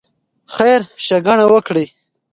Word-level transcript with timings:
خیر 0.55 0.81
ښېګڼه 1.05 1.45
وکړئ. 1.53 1.85